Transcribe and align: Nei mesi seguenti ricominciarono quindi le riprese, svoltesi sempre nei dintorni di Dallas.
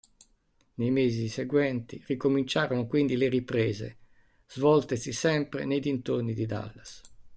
Nei 0.77 0.89
mesi 0.89 1.27
seguenti 1.27 2.03
ricominciarono 2.07 2.87
quindi 2.87 3.15
le 3.17 3.29
riprese, 3.29 3.97
svoltesi 4.47 5.11
sempre 5.13 5.63
nei 5.63 5.79
dintorni 5.79 6.33
di 6.33 6.47
Dallas. 6.47 7.01